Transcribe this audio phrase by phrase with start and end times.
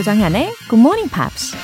[0.00, 1.54] 조정현의 Good Morning Pops.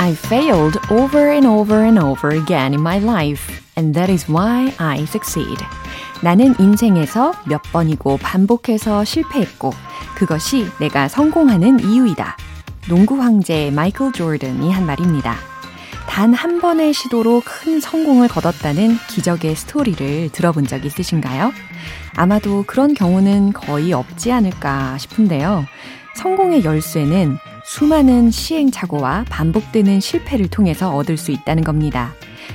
[0.00, 3.42] I failed over and over and over again in my life,
[3.76, 5.58] and that is why I succeed.
[6.22, 9.72] 나는 인생에서 몇 번이고 반복해서 실패했고,
[10.14, 12.36] 그것이 내가 성공하는 이유이다.
[12.88, 15.53] 농구 황제 마이클 조던이 한 말입니다.
[16.08, 21.52] 단 한 번의 시도로 큰 성공을 거뒀다는 기적의 스토리를 들어본 적 있으신가요?
[22.16, 25.66] 아마도 그런 경우는 거의 없지 않을까 싶은데요.
[26.16, 32.12] 성공의 열쇠는 수많은 시행착오와 반복되는 실패를 통해서 얻을 수 있다는 겁니다.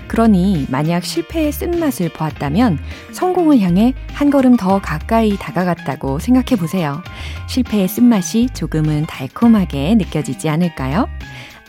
[0.07, 2.79] 그러니 만약 실패의 쓴맛을 보았다면
[3.11, 7.01] 성공을 향해 한 걸음 더 가까이 다가갔다고 생각해 보세요.
[7.47, 11.07] 실패의 쓴맛이 조금은 달콤하게 느껴지지 않을까요?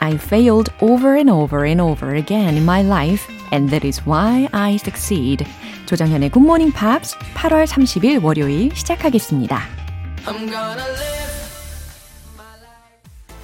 [0.03, 4.49] I failed over and over and over again in my life, and that is why
[4.53, 5.45] I succeed.
[5.85, 9.61] 조정현의 Good Morning Pops 8월 30일 월요일 시작하겠습니다.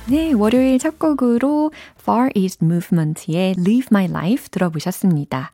[0.06, 5.52] 네, 월요일 첫 곡으로 Far East Movement의 Live My Life 들어보셨습니다.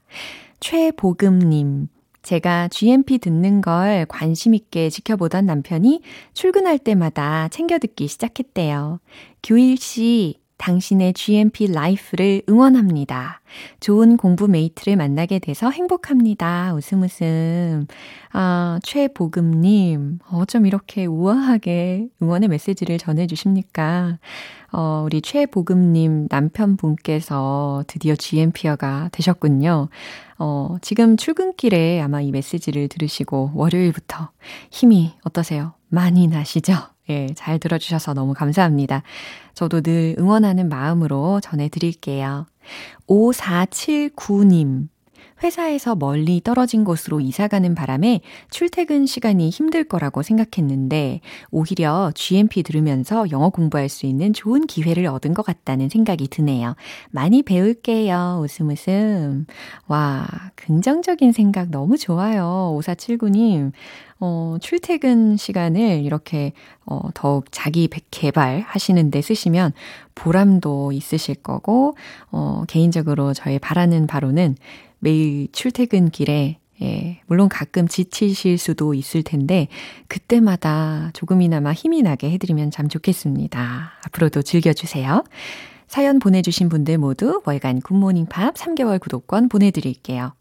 [0.60, 1.88] 최보금님,
[2.22, 6.02] 제가 GMP 듣는 걸 관심 있게 지켜보던 남편이
[6.34, 9.00] 출근할 때마다 챙겨 듣기 시작했대요.
[9.42, 13.40] 규일 씨, 당신의 GMP 라이프를 응원합니다.
[13.80, 16.72] 좋은 공부 mate를 만나게 돼서 행복합니다.
[16.74, 17.88] 웃음 웃음.
[18.32, 24.18] 아, 최보금님, 어쩜 이렇게 우아하게 응원의 메시지를 전해주십니까?
[24.70, 29.88] 어, 우리 최보금님 남편분께서 드디어 GMPer가 되셨군요.
[30.38, 34.30] 어, 지금 출근길에 아마 이 메시지를 들으시고 월요일부터
[34.70, 35.74] 힘이 어떠세요?
[35.88, 36.91] 많이 나시죠?
[37.10, 39.02] 예, 잘 들어주셔서 너무 감사합니다.
[39.54, 42.46] 저도 늘 응원하는 마음으로 전해드릴게요.
[43.08, 44.88] 5479님.
[45.42, 53.28] 회사에서 멀리 떨어진 곳으로 이사 가는 바람에 출퇴근 시간이 힘들 거라고 생각했는데 오히려 GMP 들으면서
[53.30, 56.76] 영어 공부할 수 있는 좋은 기회를 얻은 것 같다는 생각이 드네요.
[57.10, 58.40] 많이 배울게요.
[58.42, 59.46] 웃음 웃음.
[59.88, 62.76] 와, 긍정적인 생각 너무 좋아요.
[62.78, 63.72] 5479님.
[64.24, 66.52] 어, 출퇴근 시간을 이렇게
[66.86, 69.72] 어, 더욱 자기 개발 하시는데 쓰시면
[70.14, 71.96] 보람도 있으실 거고,
[72.30, 74.54] 어, 개인적으로 저의 바라는 바로는
[75.00, 79.66] 매일 출퇴근 길에 예, 물론 가끔 지치실 수도 있을 텐데,
[80.06, 83.92] 그때마다 조금이나마 힘이 나게 해드리면 참 좋겠습니다.
[84.06, 85.24] 앞으로도 즐겨주세요.
[85.92, 90.32] 사연 보내주신 분들 모두 월간 굿모닝 팝 3개월 구독권 보내드릴게요.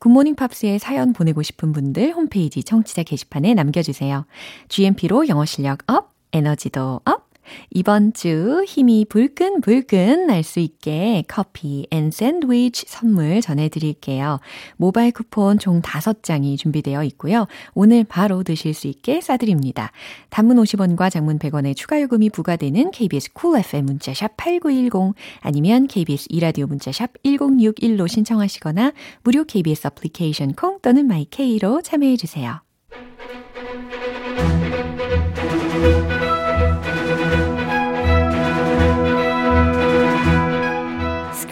[0.00, 4.26] 굿모닝 팝스에 사연 보내고 싶은 분들 홈페이지 청취자 게시판에 남겨주세요.
[4.68, 7.25] GMP로 영어 실력 up, 에너지도 up,
[7.70, 14.40] 이번 주 힘이 불끈불끈 날 수 있게 커피 and 샌드위치 선물 전해드릴게요.
[14.76, 17.46] 모바일 쿠폰 총 5장이 준비되어 있고요.
[17.74, 19.90] 오늘 바로 드실 수 있게 싸드립니다.
[20.30, 26.26] 단문 50원과 장문 100원의 추가 요금이 부과되는 KBS 쿨 cool FM 문자샵 8910 아니면 KBS
[26.30, 28.92] 이라디오 문자샵 1061로 신청하시거나
[29.22, 32.60] 무료 KBS 애플리케이션 콩 또는 마이케이로 참여해주세요.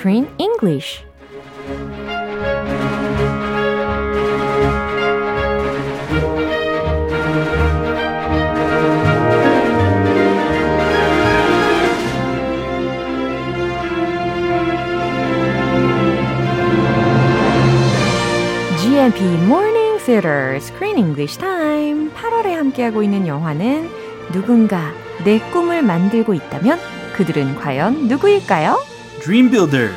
[0.04, 1.03] Screen English.
[18.76, 22.10] GMP Morning Theater Screen English Time.
[22.12, 23.88] 8월에 함께하고 있는 영화는
[24.34, 24.92] 누군가
[25.25, 26.78] 내 꿈을 만들고 있다면
[27.15, 28.94] 그들은 과연 누구일까요?
[29.25, 29.95] Dream Builders.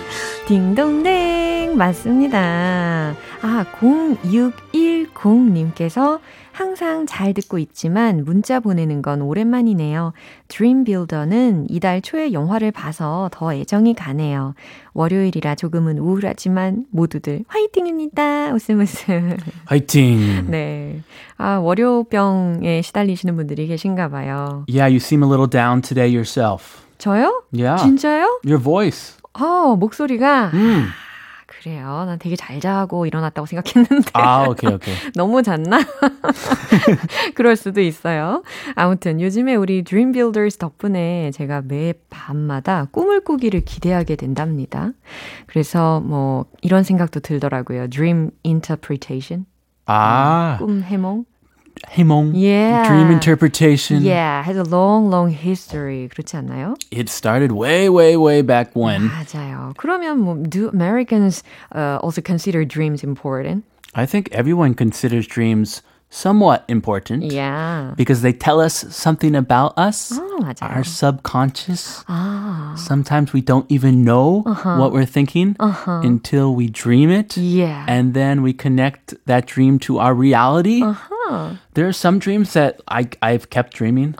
[0.47, 3.13] 딩동댕 맞습니다.
[3.41, 6.21] 아 0610님께서
[6.53, 10.13] 항상 잘 듣고 있지만 문자 보내는 건 오랜만이네요.
[10.47, 14.53] Dream Builder는 이달 초에 영화를 봐서 더 애정이 가네요.
[14.93, 18.53] 월요일이라 조금은 우울하지만 모두들 화이팅입니다.
[18.53, 19.35] 웃음 웃음.
[19.65, 20.45] 화이팅.
[20.49, 21.01] 네.
[21.37, 24.63] 아, 월요병에 시달리시는 분들이 계신가 봐요.
[24.69, 26.87] Yeah, you seem a little down today yourself.
[26.97, 27.43] 저요?
[27.53, 27.77] Yeah.
[27.83, 28.39] 진짜요?
[28.43, 29.17] Your voice.
[29.39, 30.87] 어, 목소리가 음.
[31.47, 32.03] 그래요.
[32.05, 34.11] 난 되게 잘 자고 일어났다고 생각했는데.
[34.13, 34.93] 아, 오케이, 오케이.
[35.15, 35.79] 너무 잤나?
[37.35, 38.43] 그럴 수도 있어요.
[38.75, 44.91] 아무튼 요즘에 우리 Dream Builders 덕분에 제가 매 밤마다 꿈을 꾸기를 기대하게 된답니다.
[45.47, 47.89] 그래서 뭐 이런 생각도 들더라고요.
[47.89, 49.45] Dream Interpretation.
[49.85, 51.25] 아, 꿈 해몽.
[51.88, 52.86] 해몽, Yeah.
[52.86, 54.02] dream interpretation.
[54.02, 56.08] Yeah, has a long, long history.
[56.12, 56.76] 그렇지 않나요?
[56.90, 59.08] It started way, way, way back when.
[59.10, 59.74] 맞아요.
[59.76, 61.42] 그러면 뭐, do Americans
[61.74, 63.64] uh, also consider dreams important?
[63.94, 65.82] I think everyone considers dreams
[66.14, 67.94] somewhat important Yeah.
[67.96, 70.68] because they tell us something about us, 어, 맞아요.
[70.76, 72.04] our subconscious.
[72.06, 74.42] 아, Sometimes we don't even know
[74.76, 77.36] what we're thinking until we dream it.
[77.38, 77.84] yeah.
[77.88, 80.82] And then we connect that dream to our reality.
[80.84, 81.56] huh.
[81.74, 84.14] There are some dreams that I, I've kept dreaming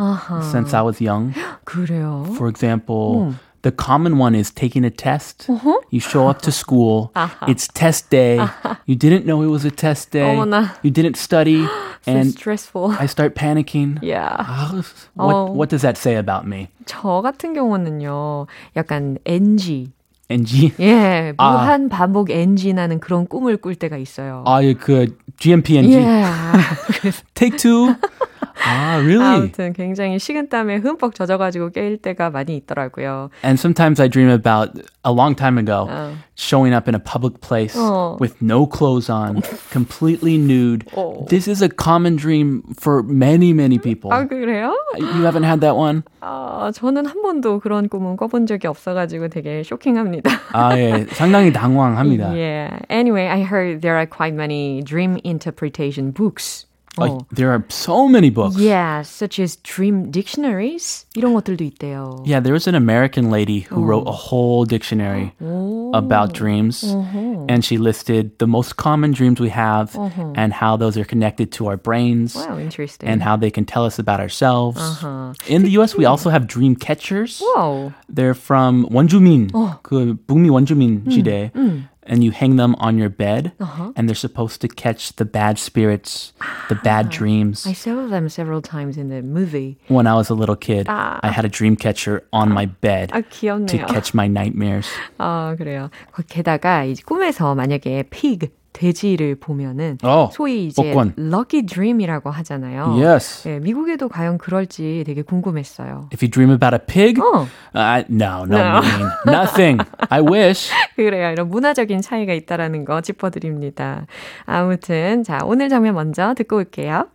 [0.51, 1.35] since I was young.
[1.67, 2.25] 그래요?
[2.37, 3.35] For example,
[3.67, 5.47] the common one is taking a test.
[5.91, 7.13] You show up to school.
[7.47, 8.41] It's test day.
[8.87, 10.35] You didn't know it was a test day.
[10.35, 10.75] 어머나.
[10.83, 11.65] You didn't study.
[12.05, 12.97] So and stressful.
[12.99, 14.01] I start panicking.
[14.03, 14.35] yeah.
[14.41, 14.83] Ah,
[15.15, 15.45] What, Oh.
[15.53, 16.67] what does that say about me?
[16.87, 19.93] 저 같은 경우는요, 약간 NG.
[20.29, 20.73] NG?
[20.81, 21.53] 예, 아.
[21.53, 24.43] 무한 반복 NG 나는 그런 꿈을 꿀 때가 있어요.
[24.47, 25.95] 아, 그 GMP NG.
[26.03, 27.13] Yeah.
[27.35, 27.95] Take two.
[28.65, 29.25] Ah, really?
[29.25, 33.31] 아무튼 굉장히 식은땀에 흠뻑 젖어가지고 깨일 때가 많이 있더라고요.
[33.45, 34.71] And sometimes I dream about
[35.05, 36.15] a long time ago 어.
[36.37, 38.17] showing up in a public place Oh.
[38.21, 40.85] with no clothes on, completely nude.
[40.97, 41.27] Oh.
[41.29, 44.11] This is a common dream for many, many people.
[44.11, 44.75] 아, 그래요?
[44.97, 46.03] You haven't had that one?
[46.21, 50.31] 아, 저는 한 번도 그런 꿈은 꿔본 적이 없어가지고 되게 쇼킹합니다.
[50.53, 51.07] 아, 예.
[51.11, 52.31] 상당히 당황합니다.
[52.33, 52.79] Yeah.
[52.91, 56.66] Anyway, I heard there are quite many dream interpretation books.
[56.99, 57.25] Like, 어.
[57.33, 58.59] there are so many books.
[58.61, 61.07] Yeah, such as dream dictionaries.
[61.17, 62.21] 이런 것들도 있대요.
[62.27, 65.91] Yeah, there was an American lady who wrote a whole dictionary 오.
[65.95, 66.85] about dreams.
[66.85, 67.47] 어허.
[67.49, 70.33] And she listed the most common dreams we have Uh-huh.
[70.37, 73.09] and how those are connected to our brains Wow, interesting.
[73.09, 74.77] and how they can tell us about ourselves.
[74.77, 75.33] Uh-huh.
[75.49, 77.41] In the US, we also have dream catchers.
[77.41, 77.95] Wow.
[78.13, 79.81] They're from 원주민, 어.
[79.83, 81.53] 그 북미 원주민 시대.
[81.57, 81.89] 음.
[82.07, 83.93] And you hang them on your bed, Uh-huh.
[83.95, 86.33] and they're supposed to catch the bad spirits,
[86.69, 87.65] the bad dreams.
[87.65, 89.79] I saw them several times in the movie.
[89.87, 91.21] When I was a little kid, 아.
[91.23, 93.87] I had a dream catcher on my bed 아, to 귀엽네요.
[93.87, 94.89] catch my nightmares.
[95.19, 95.91] 아, 그래요.
[96.11, 101.14] 거- 게다가 이제 꿈에서 만약에 pig, 돼지를 보면은 어, 소위 이제 복권.
[101.18, 102.96] lucky dream이라고 하잖아요.
[103.04, 103.48] Yes.
[103.48, 106.10] 네, 미국에도 과연 그럴지 되게 궁금했어요.
[106.14, 108.82] If you dream about a pig, 어, uh, no, no, No.
[108.82, 109.84] meaning nothing.
[110.10, 110.72] I wish.
[110.96, 111.32] 그래요.
[111.32, 114.06] 이런 문화적인 차이가 있다라는 거 짚어드립니다.
[114.46, 117.08] 아무튼 자 오늘 장면 먼저 듣고 올게요.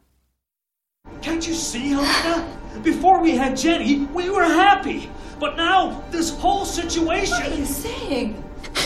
[1.21, 2.45] Can't you see, Helena?
[2.83, 5.09] Before we had Jenny, we were happy.
[5.39, 7.65] But now, this whole situation.
[7.65, 8.35] saying?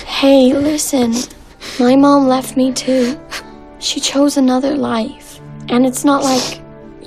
[0.07, 1.13] Hey, listen.
[1.79, 3.21] My mom left me too.
[3.79, 5.41] She chose another life.
[5.69, 6.63] And it's not like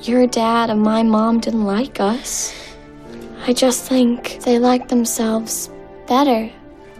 [0.07, 2.53] your dad and my mom didn't like us.
[3.47, 5.69] I just think they like themselves
[6.07, 6.51] better.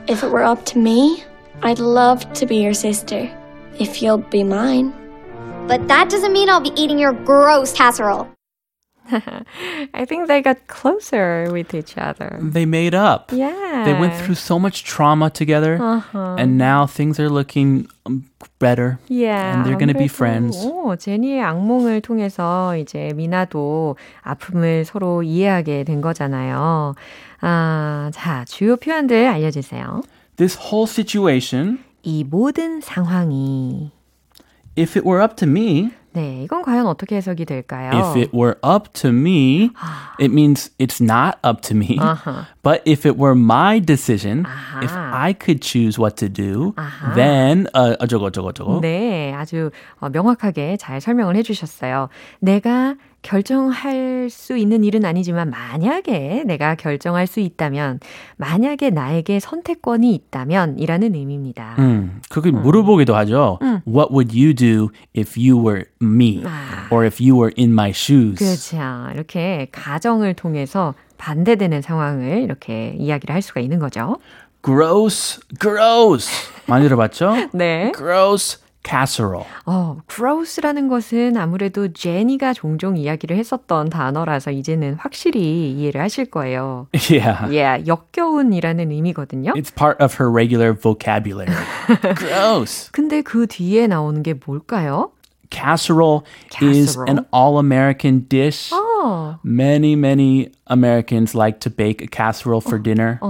[0.08, 1.24] If it were up to me,
[1.62, 3.30] I'd love to be your sister.
[3.80, 4.94] If you'll be mine.
[5.68, 8.28] But that doesn't mean I'll be eating your gross casserole.
[9.93, 12.39] I think they got closer with each other.
[12.41, 13.31] They made up.
[13.33, 13.85] Yeah.
[13.85, 16.37] They went through so much trauma together, Uh-huh.
[16.39, 18.25] and now things are looking um,
[18.59, 18.99] better.
[19.09, 20.57] Yeah, And they're gonna be 아무래도, friends.
[20.65, 26.95] 오, 제니의 악몽을 통해서 이제 미나도 아픔을 서로 이해하게 된 거잖아요.
[27.43, 30.03] 아, 자, 주요 표현들 알려주세요.
[30.37, 33.91] This whole situation, 이 모든 상황이.
[34.77, 37.92] if it were up to me, 네, 이건 과연 어떻게 해석이 될까요?
[37.94, 39.72] if it were up to me,
[40.20, 41.98] it means it's not up to me.
[42.00, 42.46] Uh-huh.
[42.64, 44.46] But if it were my decision,
[44.82, 45.14] if 아하.
[45.14, 47.14] I could choose what to do, 아하.
[47.16, 48.82] then uh, 어쩌고 저쩌고 저쩌고.
[48.82, 52.10] 네, 아주 어, 명확하게 잘 설명을 해주셨어요.
[52.40, 58.00] 내가 결정할 수 있는 일은 아니지만 만약에 내가 결정할 수 있다면,
[58.38, 61.76] 만약에 나에게 선택권이 있다면 이라는 의미입니다.
[61.80, 63.60] 음, 그게 물어보기도 하죠.
[63.88, 66.44] What would you do if you were me?
[66.46, 66.88] 아.
[66.92, 68.36] Or if you were in my shoes?
[68.38, 69.12] 그렇죠.
[69.14, 74.18] 이렇게 가정을 통해서 반대되는 상황을 이렇게 이야기를 할 수가 있는 거죠.
[74.64, 76.30] Gross, gross.
[76.66, 77.50] 많이 들어봤죠?
[77.54, 77.92] 네.
[77.96, 79.47] Gross casserole.
[79.65, 86.87] 어, gross라는 것은 아무래도 제니가 종종 이야기를 했었던 단어라서 이제는 확실히 이해를 하실 거예요.
[87.11, 87.47] Yeah.
[87.49, 89.53] Yeah, 역겨운이라는 의미거든요.
[89.55, 91.55] It's part of her regular vocabulary.
[92.17, 92.91] gross.
[92.93, 95.13] 근데 그 뒤에 나오는 게 뭘까요?
[95.51, 96.25] Casserole,
[96.61, 97.09] is Casserole?
[97.09, 98.73] an all-American dish.
[98.75, 103.21] 어, Many, many Americans like to bake a casserole for dinner.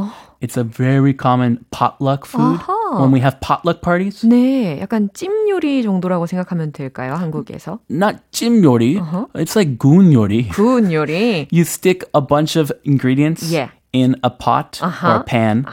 [0.40, 2.58] It's a very common potluck food.
[2.60, 2.72] 아하.
[2.98, 7.14] When we have potluck parties, 네, 약간 찜 요리 정도라고 생각하면 될까요?
[7.14, 8.98] 한국에서 not 찜 요리.
[9.34, 10.48] It's like 군 요리.
[10.48, 11.48] 구운 요리.
[11.52, 13.70] You stick a bunch of ingredients Yeah.
[13.91, 15.65] In a pot or a pan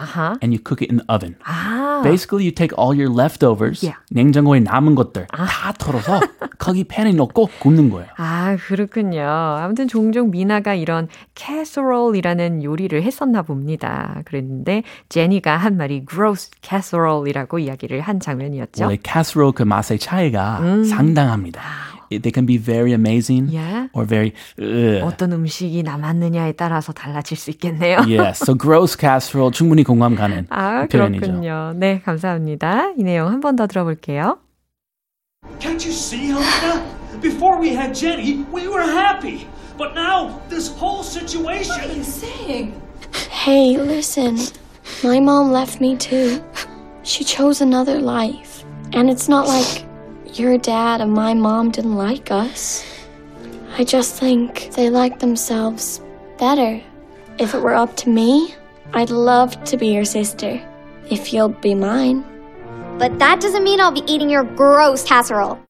[0.43, 1.37] and you cook it in the oven.
[2.03, 3.97] Basically, you take all your leftovers, Yeah.
[4.11, 6.21] 냉장고에 남은 것들 다 털어서
[6.59, 8.07] 거기 팬에 넣고 굽는 거예요.
[8.19, 9.23] 아, 그렇군요.
[9.27, 14.21] 아무튼 종종 미나가 이런 casserole이라는 요리를 했었나 봅니다.
[14.25, 18.85] 그랬는데 제니가 한 말이 gross casserole이라고 이야기를 한 장면이었죠.
[18.85, 21.61] 원래 casserole 그 맛의 차이가 상당합니다.
[22.10, 23.88] They can be very amazing Yeah.
[23.94, 25.02] or very ugh.
[25.04, 28.00] 어떤 음식이 남았느냐에 따라서 달라질 수 있겠네요.
[28.08, 31.22] Yes, so gross casserole 충분히 공감 가는 아, 표현이죠.
[31.22, 31.74] 그렇군요.
[31.78, 32.94] 네, 감사합니다.
[32.98, 34.38] 이 내용 한 번 더 들어볼게요.
[35.60, 36.84] Can't you see, Helena?
[37.22, 39.48] Before we had Jenny, we were happy.
[39.78, 42.04] But now, this whole situation.
[43.30, 44.38] Hey, listen.
[45.04, 46.42] My mom left me too.
[47.04, 48.64] She chose another life.
[48.94, 49.86] And it's not like
[50.35, 52.85] your dad and my mom didn't like us.
[53.79, 56.01] I just think they like themselves
[56.39, 56.81] better.
[57.39, 58.55] If it were up to me,
[58.93, 60.61] I'd love to be your sister.
[61.11, 62.25] If you'll be mine.
[62.99, 65.66] But that doesn't mean I'll be eating your gross casserole.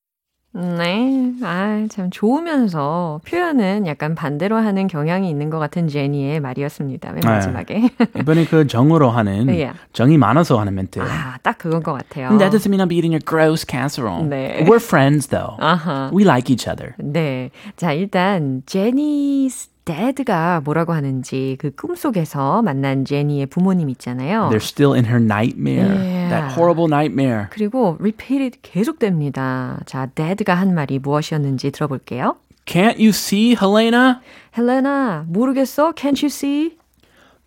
[0.59, 7.13] 네, 아, 참 좋으면서 표현은 약간 반대로 하는 경향이 있는 것 같은 제니의 말이었습니다.
[7.13, 7.29] 맨 네.
[7.29, 7.91] 마지막에.
[8.19, 9.79] 이번에 그 정으로 하는 Yeah.
[9.93, 10.99] 정이 많아서 하는 멘트.
[11.01, 12.39] 아, 딱 그건 것 같아요.
[12.39, 14.25] That doesn't mean I'm eating your gross casserole.
[14.27, 14.65] 네.
[14.67, 15.57] We're friends though.
[15.61, 16.11] 아하.
[16.13, 16.95] We like each other.
[16.99, 17.51] 네.
[17.77, 19.51] 자, 일단, 제니
[19.87, 24.51] dad가 뭐라고 하는지 그 꿈속에서 만난 제니의 부모님 있잖아요.
[24.51, 25.95] They're still in her nightmare.
[25.95, 26.29] Yeah.
[26.29, 27.47] That horrible nightmare.
[27.51, 29.81] 그리고 repeated 계속됩니다.
[29.87, 32.37] 자, dad가 한 말이 무엇이었는지 들어볼게요.
[32.67, 34.21] Can't you see, Helena?
[34.59, 35.93] 헬레나, 모르겠어?
[35.93, 36.77] Can't you see?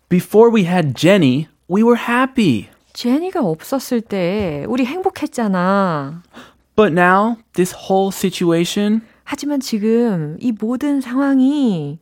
[0.08, 2.68] Before we had Jenny, we were happy.
[2.94, 6.22] 제니가 없었을 때 우리 행복했잖아.
[6.74, 9.02] But now, this whole situation.
[9.24, 11.98] 하지만 지금 이 모든 상황이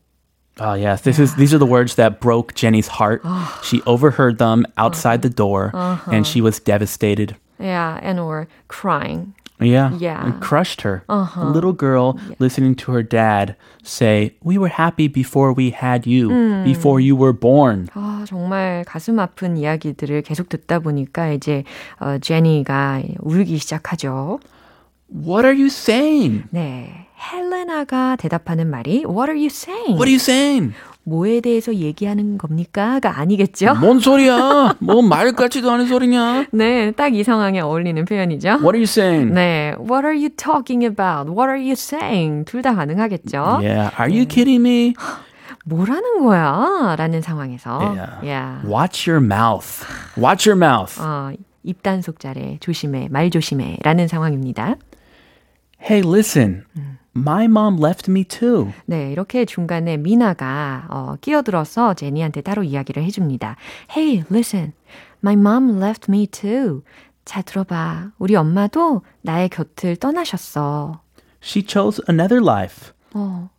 [0.59, 3.21] Oh yes, this is these are the words that broke Jenny's heart.
[3.63, 5.71] she overheard them outside the door,
[6.05, 7.35] and she was devastated.
[7.59, 9.33] yeah, and or crying.
[9.59, 10.27] Yeah, Yeah.
[10.27, 11.05] it crushed her.
[11.07, 16.29] A little girl listening to her dad say, "We were happy before we had you,
[16.65, 21.63] before you were born." 아, 정말 가슴 아픈 이야기들을 계속 듣다 보니까 이제
[21.99, 24.39] 어, 제니가 울기 시작하죠.
[25.09, 26.43] What are you saying?
[26.51, 27.06] 네.
[27.20, 29.94] 헬레나가 대답하는 말이 What are you saying?
[29.94, 30.74] What are you saying?
[31.04, 33.74] 뭐에 대해서 얘기하는 겁니까?가 아니겠죠?
[33.76, 34.74] 뭔 소리야?
[34.78, 36.46] 뭐 말 같지도 않은 소리냐?
[36.52, 38.48] 네, 딱 이 상황에 어울리는 표현이죠.
[38.60, 39.32] What are you saying?
[39.32, 41.30] 네, What are you talking about?
[41.32, 42.44] What are you saying?
[42.44, 43.60] 둘 다 가능하겠죠.
[43.62, 44.94] Yeah, are you kidding me?
[45.64, 46.94] 뭐라는 거야?
[46.96, 47.78] 라는 상황에서.
[47.80, 48.10] Yeah.
[48.22, 48.66] Yeah.
[48.68, 49.84] Watch your mouth.
[50.16, 51.00] Watch your mouth.
[51.00, 51.32] 어,
[51.64, 52.58] 입단속 잘해.
[52.60, 53.08] 조심해.
[53.10, 53.78] 말 조심해.
[53.82, 54.76] 라는 상황입니다.
[55.80, 56.64] Hey, listen.
[57.17, 58.71] My mom left me too.
[58.85, 63.55] 네, 이렇게 중간에 미나가 어, 끼어들어서 제니한테 따로 이야기를 해줍니다.
[63.95, 64.73] Hey, listen.
[65.23, 66.81] My mom left me too.
[67.25, 68.11] 자, 들어봐.
[68.17, 71.01] 우리 엄마도 나의 곁을 떠나셨어.
[71.41, 72.91] She chose another life.
[73.13, 73.49] 어,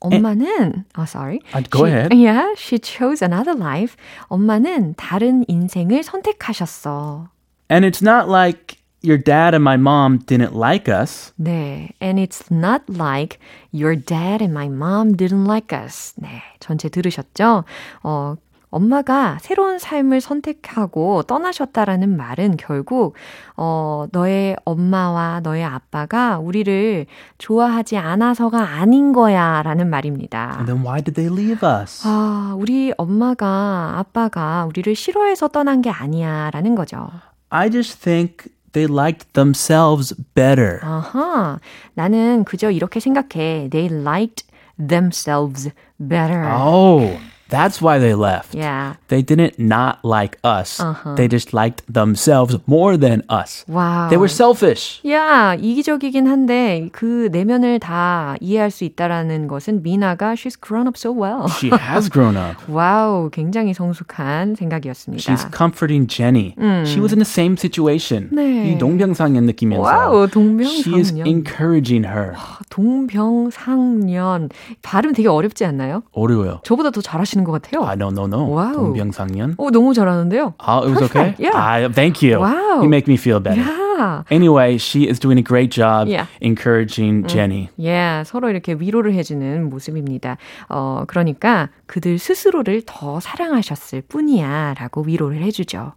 [0.00, 1.38] 엄마는, 어, sorry.
[1.52, 2.14] 아, go She- ahead.
[2.14, 3.96] Yeah, she chose another life.
[4.28, 7.28] 엄마는 다른 인생을 선택하셨어.
[7.70, 11.33] And it's not like your dad and my mom didn't like us.
[11.39, 13.39] 네, and it's not like
[13.71, 16.13] your dad and my mom didn't like us.
[16.17, 17.63] 네, 전체 들으셨죠?
[18.03, 18.35] 어,
[18.69, 23.15] 엄마가 새로운 삶을 선택하고 떠나셨다라는 말은 결국
[23.55, 27.05] 어, 너의 엄마와 너의 아빠가 우리를
[27.37, 30.55] 좋아하지 않아서가 아닌 거야라는 말입니다.
[30.57, 32.05] And then why did they leave us?
[32.05, 37.09] 아, 우리 엄마가 아빠가 우리를 싫어해서 떠난 게 아니야라는 거죠.
[37.49, 40.80] I just think they liked themselves better.
[40.82, 41.58] 아하,
[41.94, 43.68] 나는 그저 이렇게 생각해.
[43.70, 44.44] They liked
[44.78, 46.44] themselves better.
[46.50, 47.18] Oh,
[47.49, 48.53] That's why they left.
[48.55, 48.95] Yeah.
[49.07, 50.81] They didn't not like us.
[51.15, 53.63] They just liked themselves more than us.
[53.69, 54.09] 와우.
[54.09, 55.01] They were selfish.
[55.07, 61.11] 야, 이기적이긴 한데 그 내면을 다 이해할 수 있다라는 것은 미나가 she's grown up so
[61.11, 61.47] well.
[61.49, 62.57] She has grown up.
[62.67, 65.21] 와우, 굉장히 성숙한 생각이었습니다.
[65.21, 66.53] She's comforting Jenny.
[66.85, 68.29] She was in the same situation.
[68.33, 68.71] 네.
[68.71, 69.81] 이 동병상련 느끼면서.
[69.83, 71.27] 와우, She is 동병상련.
[71.27, 72.33] encouraging her.
[72.69, 74.49] 동병상련.
[74.81, 76.03] 발음 되게 어렵지 않나요?
[76.11, 76.59] 어려워요.
[76.63, 77.83] 저보다 더 잘하시는 것 같아요.
[77.85, 78.49] I don't know, no.
[78.49, 78.73] 와우.
[78.73, 79.55] 동병상련.
[79.57, 80.53] 오, 너무 잘하는데요.
[80.59, 81.35] Oh, it was okay?
[81.37, 81.53] Yeah.
[81.55, 82.39] Ah, thank you.
[82.39, 82.81] Wow.
[82.81, 83.61] You make me feel better.
[83.63, 86.27] 야, Anyway, she is doing a great job Yeah.
[86.41, 87.69] encouraging Jenny.
[87.79, 90.37] 예, 서로 이렇게 위로를 해주는 모습입니다.
[90.69, 95.93] 어, 그러니까 그들 스스로를 더 사랑하셨을 뿐이야 라고 위로를 해주죠.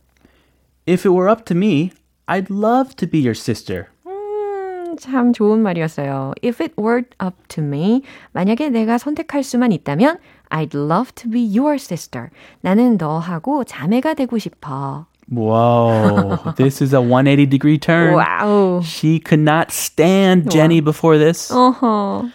[0.89, 1.91] If it were up to me,
[2.27, 3.85] I'd love to be your sister.
[4.07, 6.33] 음, 참 좋은 말이었어요.
[6.43, 10.17] If it were up to me, 만약에 내가 선택할 수만 있다면
[10.50, 12.30] I'd love to be your sister.
[12.62, 15.06] 나는 너하고 자매가 되고 싶어.
[15.28, 18.14] Whoa, this is a 180 degree turn.
[18.14, 18.82] 와우.
[18.84, 21.52] She could not stand Jenny before this.
[21.52, 22.30] 어허.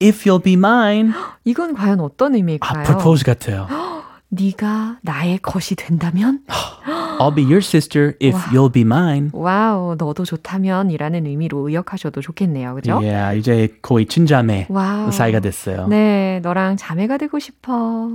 [0.00, 1.12] If you'll be mine.
[1.44, 2.80] 이건 과연 어떤 의미일까요?
[2.80, 3.66] 아, propose 같아요.
[4.33, 6.41] 네가 나의 것이 된다면?
[7.19, 9.29] I'll be your sister if you'll be mine.
[9.33, 12.75] Wow, 너도 좋다면 이라는 의미로 의역하셔도 좋겠네요.
[12.75, 12.97] 그죠?
[12.97, 15.11] Yeah, 이제 거의 친자매 wow.
[15.11, 15.87] 사이가 됐어요.
[15.87, 18.09] 네, 너랑 자매가 되고 싶어.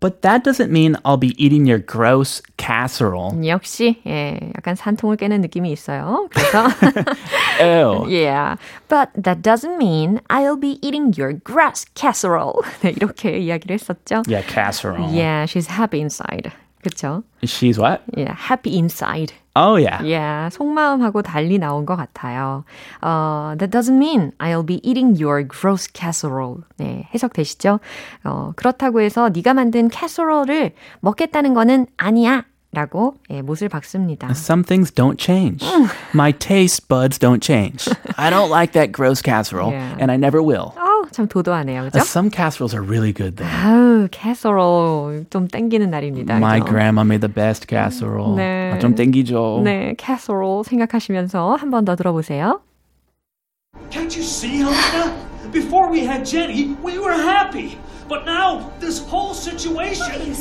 [0.00, 3.30] But that doesn't mean I'll be eating your gross casserole.
[3.46, 6.26] 역시 예, 약간 산통을 깨는 느낌이 있어요.
[6.34, 6.66] 그래서
[7.60, 8.06] Ew.
[8.08, 8.56] yeah,
[8.88, 12.64] but that doesn't mean I'll be eating your grass casserole.
[12.82, 14.24] 네, 이렇게 이야기를 했었죠.
[14.26, 15.06] Yeah, casserole.
[15.14, 16.50] Yeah, she's happy inside.
[16.87, 17.23] 그렇죠?
[17.43, 18.01] She's what?
[18.15, 19.33] Yeah, happy inside.
[19.55, 20.01] Oh, yeah.
[20.03, 22.63] Yeah, 속마음하고 달리 나온 것 같아요.
[23.01, 26.61] 어, that doesn't mean I'll be eating your gross casserole.
[26.77, 27.79] 네, 해석되시죠?
[28.23, 32.45] 어, 그렇다고 해서 네가 만든 casserole을 먹겠다는 거는 아니야.
[32.73, 34.27] 라고 예, 못을 박습니다.
[34.31, 35.65] Some things don't change.
[36.13, 37.87] My taste buds don't change.
[38.17, 39.95] I don't like that gross casserole, Yeah.
[39.97, 40.73] and I never will.
[41.16, 41.84] 아우, 참 도도하네요.
[41.84, 41.98] 그죠?
[42.00, 43.48] Some casseroles are really good, though.
[43.48, 46.36] 아우, casserole 좀 땡기는 날입니다.
[46.36, 46.70] My 그죠?
[46.72, 48.36] grandma made the best casserole.
[48.36, 48.72] 네.
[48.74, 49.62] 아, 좀 땡기죠.
[49.64, 52.60] 네, casserole 생각하시면서 한 번 더 들어보세요.
[53.90, 55.12] Can't you see, Helena?
[55.52, 57.76] Before we had Jenny, we were happy.
[58.08, 60.34] But now, this whole situation.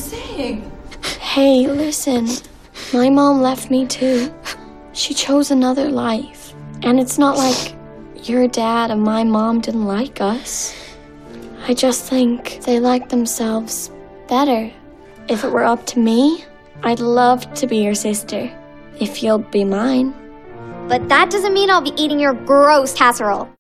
[1.20, 2.28] Hey, listen.
[2.94, 4.30] My mom left me too.
[4.94, 6.54] She chose another life.
[6.84, 7.75] And it's not like
[8.29, 10.75] your dad and my mom didn't like us.
[11.67, 13.91] I just think they like themselves
[14.29, 14.71] better.
[15.29, 16.45] If it were up to me,
[16.83, 18.51] I'd love to be your sister.
[19.01, 20.15] If you'll be mine.
[20.89, 23.56] But that doesn't mean I'll be eating your gross casserole.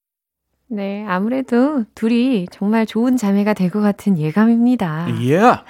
[0.68, 5.06] 네, 아무래도 둘이 정말 좋은 자매가 될 것 같은 예감입니다.
[5.14, 5.60] Yeah.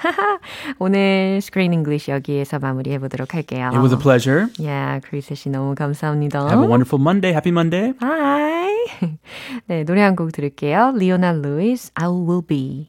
[0.79, 3.67] 오늘 Screen English 여기에서 마무리해 보도록 할게요.
[3.73, 4.47] It was a pleasure.
[4.65, 6.41] 야, 크리스 씨 너무 감사합니다.
[6.49, 7.33] Have a wonderful Monday.
[7.35, 7.93] Happy Monday.
[7.93, 9.19] Bye.
[9.67, 10.93] 네, 노래 한 곡 들을게요.
[10.97, 12.89] 리오나 루이스, I will be.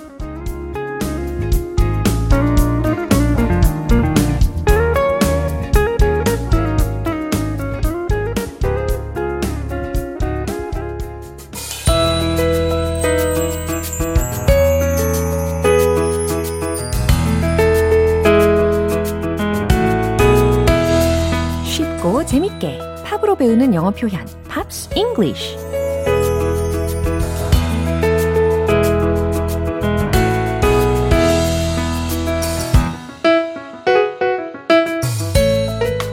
[23.51, 25.57] 배우는 영어 표현 Pops English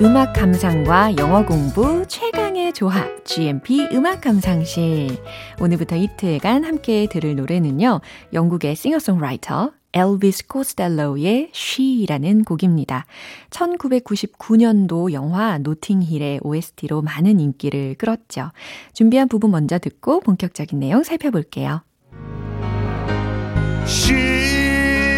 [0.00, 5.18] 음악 감상과 영어 공부 최강의 조합 GMP 음악 감상실.
[5.60, 8.00] 오늘부터 이틀간 함께 들을 노래는요
[8.32, 13.04] 영국의 싱어송라이터 엘비스 코스텔로의 She라는 곡입니다.
[13.50, 18.52] 1999년도 영화 노팅힐의 OST로 많은 인기를 끌었죠.
[18.92, 21.82] 준비한 부분 먼저 듣고 본격적인 내용 살펴볼게요.
[23.86, 24.14] She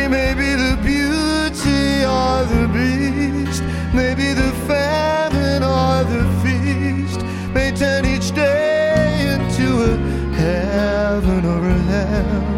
[0.07, 3.63] may be the beauty or the beast,
[3.93, 9.97] maybe the famine or the feast, may turn each day into a
[10.37, 12.50] heaven or a hell.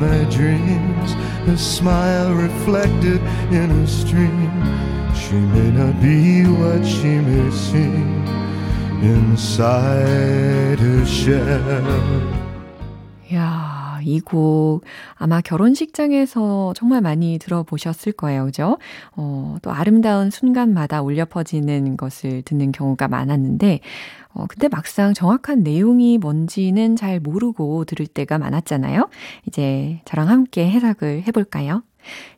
[0.00, 1.14] My dreams,
[1.46, 4.50] a smile reflected in a stream.
[5.14, 8.24] She may not be what she may seem
[9.02, 12.38] inside her shell.
[13.30, 14.82] 이야, 이 곡
[15.16, 18.46] 아마 결혼식장에서 정말 많이 들어보셨을 거예요.
[18.46, 18.78] 그죠?
[19.16, 23.80] 어, 또 아름다운 순간마다 울려 퍼지는 것을 듣는 경우가 많았는데,
[24.38, 29.08] 어, 근데 막상 정확한 내용이 뭔지는 잘 모르고 들을 때가 많았잖아요.
[29.46, 31.82] 이제 저랑 함께 해석을 해볼까요?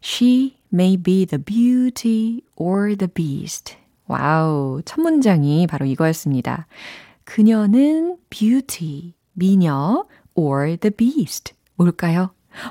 [0.03, 3.77] She may be the beauty or the beast.
[4.07, 6.67] Wow, 첫 문장이 바로 이거였습니다.
[7.25, 11.53] 그녀는 beauty, 미녀, or the beast.
[11.77, 12.31] 뭘까요?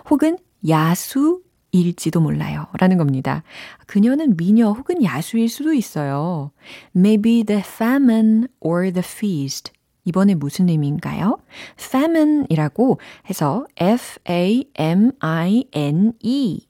[0.10, 0.38] 혹은
[0.68, 2.68] 야수 일지도 몰라요.
[2.80, 3.44] 라는 겁니다.
[3.86, 6.52] 그녀는 미녀 혹은 야수일 수도 있어요.
[6.96, 9.72] May be the famine or the feast.
[10.06, 11.38] 이번에 무슨 의미인가요?
[11.80, 14.68] famine이라고 해서 F-A-M-I-N-E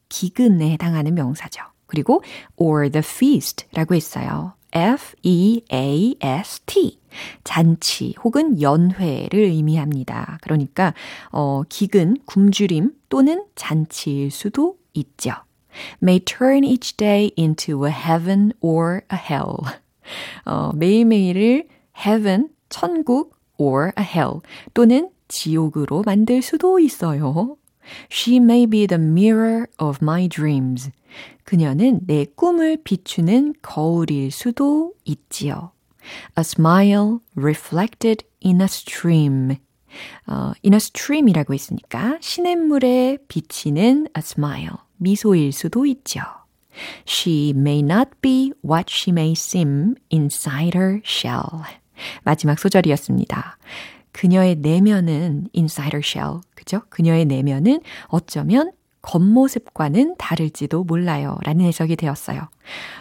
[0.09, 1.63] 기근에 해당하는 명사죠.
[1.85, 2.21] 그리고
[2.57, 4.53] or the feast라고 했어요.
[4.71, 6.19] F-E-A-S-T.
[7.43, 10.37] 잔치 혹은 연회를 의미합니다.
[10.41, 10.93] 그러니까,
[11.31, 15.33] 어, 기근, 굶주림 또는 잔치일 수도 있죠.
[16.01, 19.57] May turn each day into a heaven or a hell.
[20.45, 24.41] 어, 매일매일을 heaven, 천국, or a hell
[24.73, 27.57] 또는 지옥으로 만들 수도 있어요.
[28.09, 30.91] She may be the mirror of my dreams.
[31.43, 35.71] 그녀는 내 꿈을 비추는 거울일 수도 있지요.
[36.37, 39.57] A smile reflected in a stream.
[40.27, 46.21] 어, in a stream이라고 했으니까 시냇물에 비치는 a smile, 미소일 수도 있죠.
[47.07, 51.63] She may not be what she may seem inside her shell.
[52.23, 53.57] 마지막 소절이었습니다.
[54.11, 56.41] 그녀의 내면은 insider shell.
[56.55, 56.81] 그죠?
[56.89, 58.71] 그녀의 내면은 어쩌면
[59.01, 61.37] 겉모습과는 다를지도 몰라요.
[61.43, 62.49] 라는 해석이 되었어요.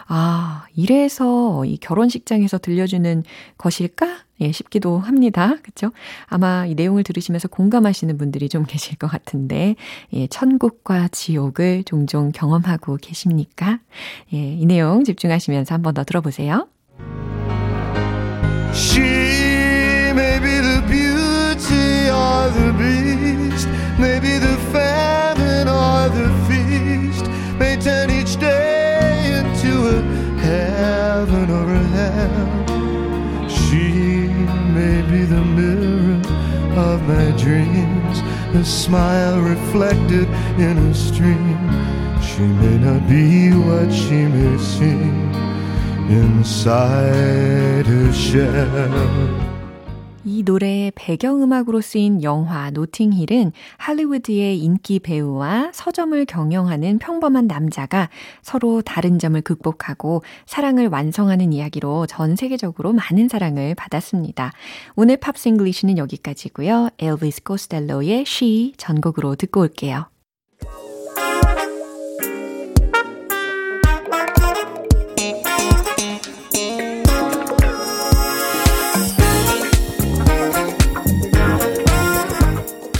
[0.07, 3.23] 아, 이래서 이 결혼식장에서 들려주는
[3.57, 4.23] 것일까?
[4.41, 5.55] 예, 싶기도 합니다.
[5.63, 5.91] 그쵸?
[6.27, 9.75] 아마 이 내용을 들으시면서 공감하시는 분들이 좀 계실 것 같은데,
[10.13, 13.79] 예, 천국과 지옥을 종종 경험하고 계십니까?
[14.33, 16.67] 예, 이 내용 집중하시면서 한 번 더 들어보세요.
[18.73, 19.01] She
[20.13, 23.67] may be the beauty or the beast,
[23.99, 27.25] maybe the famine or the feast,
[27.59, 28.78] may turn each day
[37.09, 38.19] my dreams,
[38.53, 40.27] a smile reflected
[40.59, 41.59] in a stream.
[42.21, 45.31] She may not be what she may seem
[46.09, 49.48] inside her shell.
[50.25, 58.09] 이 노래의 배경음악으로 쓰인 영화 노팅힐은 할리우드의 인기 배우와 서점을 경영하는 평범한 남자가
[58.41, 64.51] 서로 다른 점을 극복하고 사랑을 완성하는 이야기로 전 세계적으로 많은 사랑을 받았습니다.
[64.95, 66.89] 오늘 Pops English는 여기까지고요.
[66.99, 70.07] 엘비스 코스텔로의 She 전곡으로 듣고 올게요.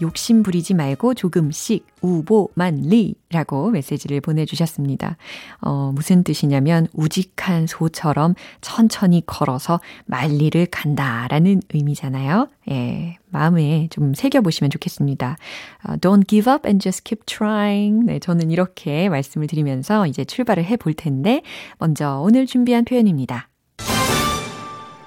[0.00, 5.16] 욕심 부리지 말고 조금씩 우보만리라고 메시지를 보내주셨습니다.
[5.60, 12.48] 어, 무슨 뜻이냐면 우직한 소처럼 천천히 걸어서 만리를 간다라는 의미잖아요.
[12.70, 15.36] 예, 마음에 좀 새겨보시면 좋겠습니다.
[15.84, 18.06] 어, Don't give up and just keep trying.
[18.06, 21.42] 네, 저는 이렇게 말씀을 드리면서 이제 출발을 해볼 텐데
[21.78, 23.48] 먼저 오늘 준비한 표현입니다.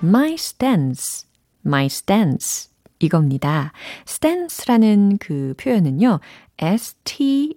[0.04, 1.28] My stance,
[1.66, 2.71] my stance.
[3.06, 3.72] 이겁니다.
[4.08, 6.20] stance라는 그 표현은요,
[6.58, 7.52] S-T-A-N-C-E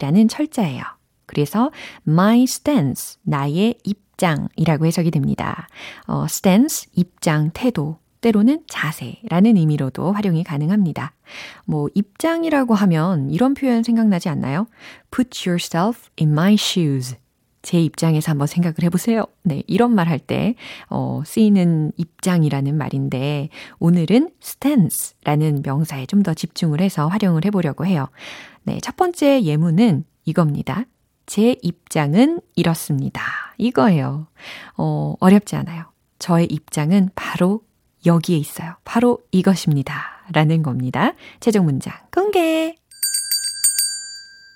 [0.00, 0.82] 라는 철자예요.
[1.26, 1.70] 그래서
[2.06, 5.68] my stance, 나의 입장이라고 해석이 됩니다.
[6.06, 11.12] 어, stance, 입장, 태도, 때로는 자세라는 의미로도 활용이 가능합니다.
[11.66, 14.66] 뭐, 입장이라고 하면 이런 표현 생각나지 않나요?
[15.10, 17.16] Put yourself in my shoes.
[17.68, 19.26] 제 입장에서 한번 생각을 해보세요.
[19.42, 20.54] 네, 이런 말 할 때,
[20.88, 28.08] 어, 쓰이는 입장이라는 말인데, 오늘은 stance라는 명사에 좀 더 집중을 해서 활용을 해보려고 해요.
[28.62, 30.84] 네, 첫 번째 예문은 이겁니다.
[31.26, 33.20] 제 입장은 이렇습니다.
[33.58, 34.28] 이거예요.
[34.78, 35.92] 어, 어렵지 않아요.
[36.18, 37.60] 저의 입장은 바로
[38.06, 38.76] 여기에 있어요.
[38.86, 40.24] 바로 이것입니다.
[40.32, 41.12] 라는 겁니다.
[41.40, 42.74] 최종 문장 공개!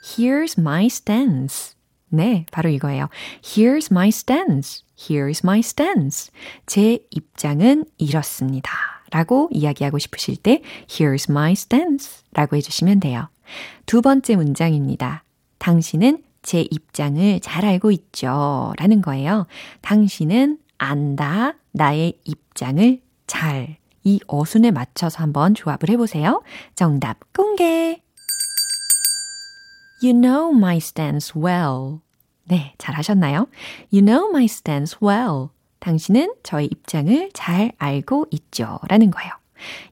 [0.02, 1.74] Here's my stance.
[2.14, 3.08] 네, 바로 이거예요.
[3.42, 4.84] Here's my stance.
[4.96, 6.30] Here's my stance.
[6.66, 8.70] 제 입장은 이렇습니다.
[9.10, 12.22] 라고 이야기하고 싶으실 때 Here's my stance.
[12.32, 13.28] 라고 해주시면 돼요.
[13.86, 15.24] 두 번째 문장입니다.
[15.58, 18.74] 당신은 제 입장을 잘 알고 있죠.
[18.76, 19.46] 라는 거예요.
[19.80, 21.54] 당신은 안다.
[21.72, 23.76] 나의 입장을 잘.
[24.04, 26.42] 이 어순에 맞춰서 한번 조합을 해보세요.
[26.74, 28.02] 정답 공개!
[30.02, 32.00] You know my stance well.
[32.44, 33.46] 네, 잘 하셨나요?
[33.92, 35.50] You know my stance well.
[35.78, 38.80] 당신은 저의 입장을 잘 알고 있죠.
[38.88, 39.30] 라는 거예요.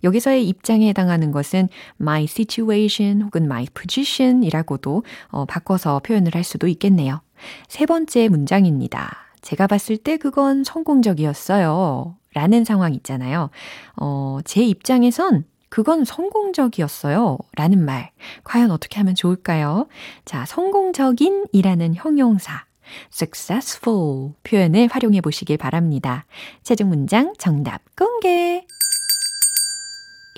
[0.02, 1.68] 여기서의 입장에 해당하는 것은
[2.00, 7.20] my situation 혹은 my position 이라고도 어, 바꿔서 표현을 할 수도 있겠네요.
[7.68, 9.16] 세 번째 문장입니다.
[9.42, 12.16] 제가 봤을 때 그건 성공적이었어요.
[12.34, 13.50] 라는 상황 있잖아요.
[13.96, 17.38] 어, 제 입장에선 그건 성공적이었어요.
[17.56, 18.11] 라는 말.
[18.44, 19.87] 과연 어떻게 하면 좋을까요?
[20.24, 22.64] 자, 성공적인 이라는 형용사.
[23.12, 26.26] successful 표현을 활용해 보시길 바랍니다.
[26.64, 28.66] 최종 문장 정답 공개.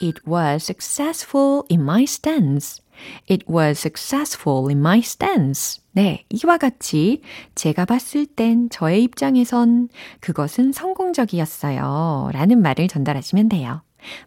[0.03, 2.83] It was successful in my stance.
[3.31, 5.81] It was successful in my stance.
[5.93, 7.23] 네, 이와 같이
[7.55, 9.89] 제가 봤을 땐 저의 입장에선
[10.21, 12.31] 그것은 성공적이었어요.
[12.33, 13.83] 라는 말을 전달하시면 돼요.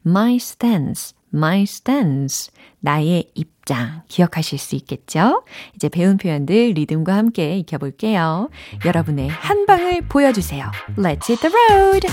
[0.05, 2.51] My stance, my stance.
[2.79, 5.43] 나의 입장 기억하실 수 있겠죠?
[5.75, 8.49] 이제 배운 표현들 리듬과 함께 익혀볼게요.
[8.85, 10.71] 여러분의 한 방을 보여주세요.
[10.97, 12.07] Let's hit the road!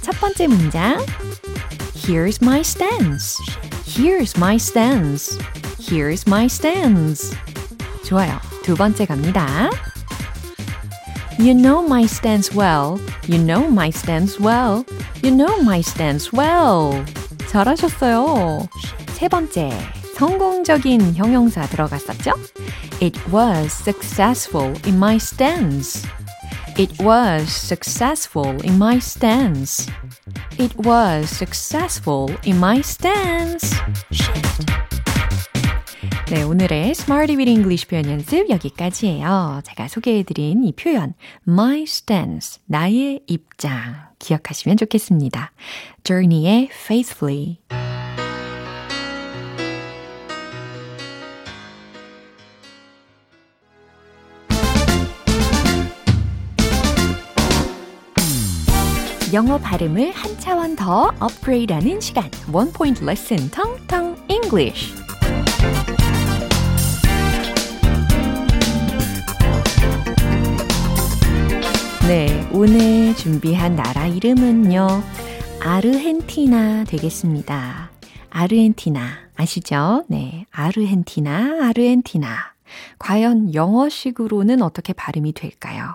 [0.00, 0.98] 첫 번째 문장.
[1.94, 3.38] Here's my stance.
[3.86, 5.38] Here's my stance.
[5.78, 7.36] Here's my stance.
[8.04, 8.38] 좋아요.
[8.62, 9.70] 두 번째 갑니다.
[11.39, 12.99] You know my stance well.
[13.27, 14.85] You know my stance well.
[15.23, 17.03] You know my stance well.
[17.47, 18.67] 잘하셨어요.
[19.13, 19.71] 세 번째,
[20.15, 22.33] 성공적인 형용사 들어갔었죠?
[23.01, 26.05] It was successful in my stance.
[26.77, 29.87] It was successful in my stance.
[30.57, 33.75] It was successful in my stance.
[36.34, 39.60] 네, 오늘의 Smarty with English 표현 연습 여기까지예요.
[39.62, 41.14] 제가 소개해드린 이 표현,
[41.46, 45.52] my stance, 나의 입장 기억하시면 좋겠습니다.
[46.02, 47.58] Journey의 Faithfully.
[59.32, 62.28] 영어 발음을 한 차원 더 업그레이드하는 시간.
[62.52, 65.03] One Point Lesson, 텅텅 English.
[72.06, 74.86] 네, 오늘 준비한 나라 이름은요.
[75.60, 77.90] 아르헨티나 되겠습니다.
[78.28, 80.04] 아르헨티나 아시죠?
[80.08, 82.52] 네, 아르헨티나, 아르헨티나.
[82.98, 85.94] 과연 영어식으로는 어떻게 발음이 될까요?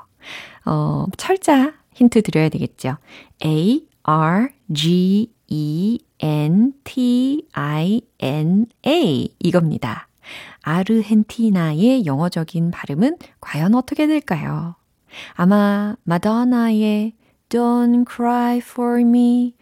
[0.66, 2.98] 어, 철자 힌트 드려야 되겠죠.
[3.46, 10.08] A, R, G, E, N, T, I, N, A 이겁니다.
[10.64, 14.74] 아르헨티나의 영어적인 발음은 과연 어떻게 될까요?
[15.34, 17.14] 아마 마더나의
[17.50, 19.56] Don't cry for me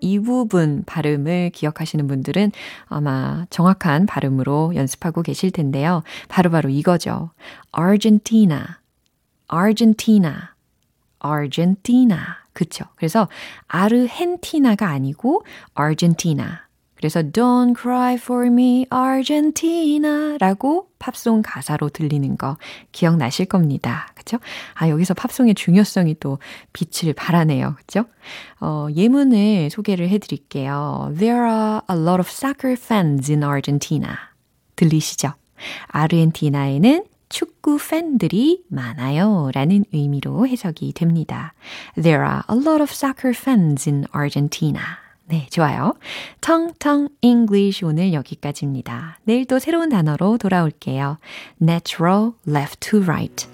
[0.00, 2.50] 이 부분 발음을 기억하시는 분들은
[2.86, 6.02] 아마 정확한 발음으로 연습하고 계실 텐데요.
[6.28, 7.30] 바로바로 바로 이거죠.
[7.76, 8.60] Argentina,
[9.52, 10.34] Argentina,
[11.24, 12.20] Argentina.
[12.52, 12.84] 그쵸.
[12.96, 13.28] 그래서
[13.68, 15.44] 아르헨티나가 아니고
[15.78, 16.69] Argentina.
[17.00, 22.58] 그래서 Don't cry for me, Argentina 라고 팝송 가사로 들리는 거
[22.92, 24.08] 기억나실 겁니다.
[24.14, 24.38] 그쵸?
[24.74, 26.38] 아, 여기서 팝송의 중요성이 또
[26.74, 27.74] 빛을 발하네요.
[27.78, 28.04] 그쵸?
[28.60, 31.14] 어, 예문을 소개를 해드릴게요.
[31.16, 34.12] There are a lot of soccer fans in Argentina.
[34.76, 35.32] 들리시죠?
[35.88, 39.50] 아르헨티나에는 축구 팬들이 많아요.
[39.54, 41.54] 라는 의미로 해석이 됩니다.
[41.94, 44.82] There are a lot of soccer fans in Argentina.
[45.30, 45.94] 네, 좋아요.
[46.40, 49.20] 텅텅 English 오늘 여기까지입니다.
[49.22, 51.18] 내일 또 새로운 단어로 돌아올게요.
[51.62, 53.48] Natural left to right.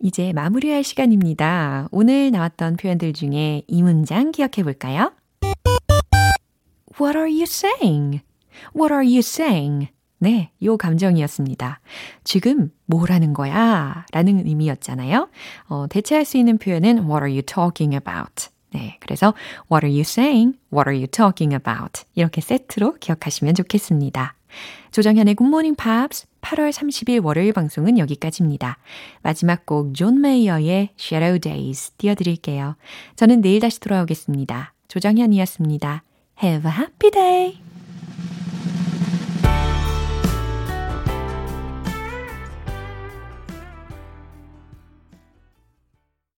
[0.00, 1.86] 이제 마무리할 시간입니다.
[1.92, 5.12] 오늘 나왔던 표현들 중에 이 문장 기억해 볼까요?
[7.00, 8.20] What are you saying?
[8.76, 9.90] What are you saying?
[10.18, 11.80] 네, 요 감정이었습니다.
[12.24, 14.06] 지금 뭐라는 거야?
[14.10, 15.28] 라는 의미였잖아요.
[15.68, 18.53] 어, 대체할 수 있는 표현은 What are you talking about?
[18.74, 19.32] 네, 그래서
[19.70, 20.58] What are you saying?
[20.72, 22.02] What are you talking about?
[22.14, 24.34] 이렇게 세트로 기억하시면 좋겠습니다.
[24.90, 28.78] 조정현의 Morning Pops 8월 30일 월요일 방송은 여기까지입니다.
[29.22, 32.76] 마지막 곡 존 메이어의 Shadow Days 띄워드릴게요.
[33.16, 34.74] 저는 내일 다시 돌아오겠습니다.
[34.88, 36.02] 조정현이었습니다.
[36.42, 37.73] Have a happy day!